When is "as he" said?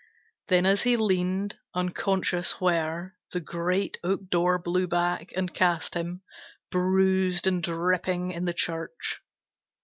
0.65-0.97